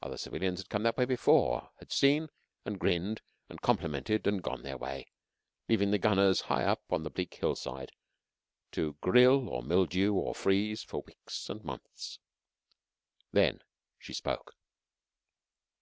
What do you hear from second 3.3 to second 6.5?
and complimented and gone their way, leaving the gunners